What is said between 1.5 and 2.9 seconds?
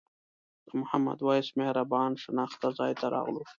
مهربان شناخته